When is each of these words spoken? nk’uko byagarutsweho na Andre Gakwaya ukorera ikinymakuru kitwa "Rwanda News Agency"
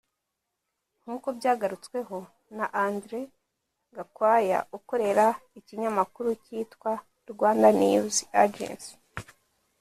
nk’uko 1.01 1.27
byagarutsweho 1.37 2.17
na 2.57 2.65
Andre 2.85 3.19
Gakwaya 3.95 4.59
ukorera 4.77 5.25
ikinymakuru 5.59 6.29
kitwa 6.45 6.91
"Rwanda 7.31 7.67
News 7.81 8.15
Agency" 8.43 8.91